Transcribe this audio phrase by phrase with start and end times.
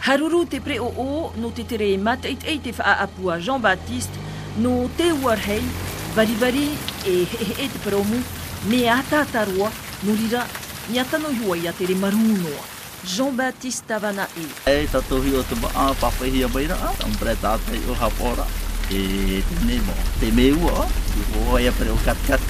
[0.00, 3.36] Haruru te pre o o no te tere e mat eit eit te wha apua
[3.38, 4.16] Jean-Baptiste
[4.64, 6.68] no te vari-vari
[7.06, 8.20] e hehe e te paromu
[8.68, 9.70] me atatarua
[10.02, 10.46] no rira
[10.88, 11.94] ni atano hua ia te re
[13.04, 14.44] Jean-Baptiste Tavana e.
[14.70, 18.46] Ei tatohi o te maa papehi a baina a, tam pre tātai o hapora
[18.90, 19.92] e te nemo.
[20.20, 20.84] Te meua,
[21.16, 22.40] i hoa ia pre o katkat,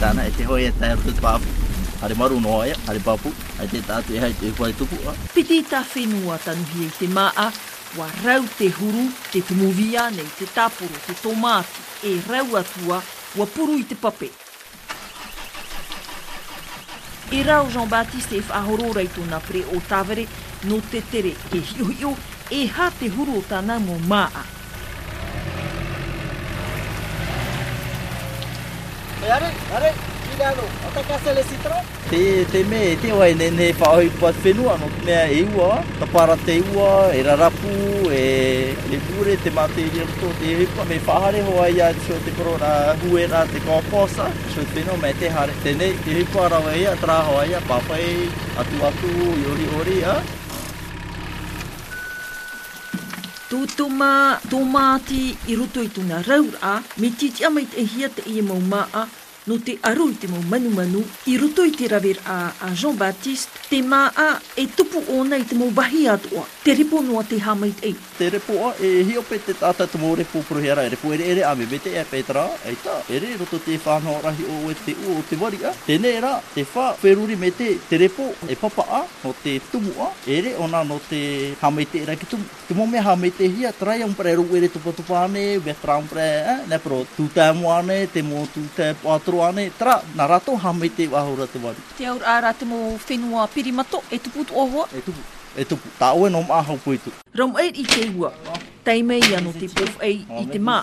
[0.00, 1.61] tāna e te hoi e atu te papu.
[2.02, 3.30] hare maru no aia, hare papu,
[3.62, 4.98] ai te tātu e hai te whai tupu.
[5.06, 5.14] A.
[5.36, 7.46] Piti tā whenua tanuhi e te maa,
[7.94, 12.98] wa rau te huru, te tumuvia nei te tāpuro, te tomāti, e rau atua,
[13.38, 14.32] wa puru i te pape.
[17.32, 20.26] E rau Jean-Baptiste e whahorora i tōna pre o tāvere,
[20.66, 22.16] no te tere e hiohio,
[22.50, 24.42] e ha te huru o tāna mō maa.
[29.22, 29.94] E are, are,
[30.36, 31.74] Cuidado, ata casa le citro.
[32.08, 35.76] Te te me te o ene ne pa o pa fenu ano me e uo,
[36.00, 37.68] ta para te uo, era rapu
[38.10, 41.74] e le pure te mate ni to te e pa me pa hare ho ai
[42.06, 44.24] cho te corona huera te ko posa,
[44.54, 47.36] cho te no me te hare te ne e ko ara we ia tra ho
[47.38, 48.28] ai e pa pa e
[48.60, 49.08] atu atu
[49.44, 50.14] yori ori a.
[53.52, 58.40] Tūtuma, tō mātī i roto i tūna raura, me titi amait e hia te i
[58.40, 59.04] maumaa,
[59.46, 63.50] no te aru i te mau manu manu i roto te raver a, a Jean-Baptiste
[63.68, 64.26] te maa
[64.56, 66.44] e tupu ona i te mau wahi atua.
[66.64, 67.94] Te repo noa te hamait ei.
[68.18, 71.24] Te repo a e hi ope te tata te mōre pūpuru hea e Repo ere
[71.26, 73.00] ere a me mete e petra e ta.
[73.08, 75.72] Ere roto te whanau rahi o e te uo o te wari a.
[75.86, 79.90] Tene era te wha whēruri me te te repo e papa a no te tumu
[79.98, 80.12] a.
[80.26, 82.44] Ere ona no te hamait era ki tumu.
[82.68, 86.58] Te mō me hamait e hia trai umpare ro ere tupatupane, vetra umpare, eh?
[86.68, 91.06] ne pro tūtē moane, te mō tūtē pātua tūturu ane, tra, nā rato hame te
[91.08, 91.80] wāhura te wāri.
[91.96, 94.86] Te aur ārā mō whenua pirimato, e tupu tu ohoa?
[94.92, 95.24] E tupu,
[95.56, 96.76] e tupu, tā oe no mā hau
[97.34, 98.32] Rom eit i te hua,
[98.84, 100.82] teimei anu te pof ei i te mā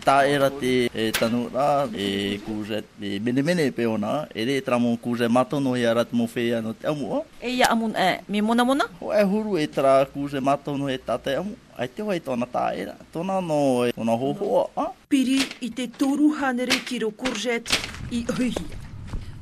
[0.00, 4.54] Tā era te e, tanu rā, e kūre, e mene mene pe ona, e re
[4.64, 7.20] tra mō kūre mato no hea rat mō whea no te amu o.
[7.38, 8.86] E ia amun e, me mona mona?
[9.02, 12.48] Ho e huru e tra kūre mato no e tate amu, ai te wai tōna
[12.48, 14.88] tā era, tōna no e tōna hōhoa, a?
[15.12, 17.68] Piri i te tūru hanere ki ro kurjet
[18.08, 18.54] I hui.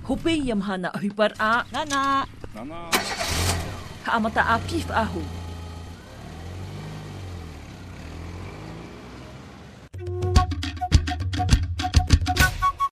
[0.08, 1.52] Hupe yamhana hui par a.
[1.72, 2.00] Nana.
[2.54, 2.78] Nana.
[4.04, 5.47] Ha amata a pif a hui.